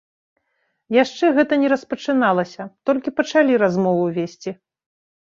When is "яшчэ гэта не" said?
1.03-1.69